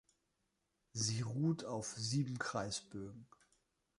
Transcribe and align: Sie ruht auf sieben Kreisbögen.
Sie 0.93 1.21
ruht 1.21 1.63
auf 1.63 1.89
sieben 1.93 2.39
Kreisbögen. 2.39 3.27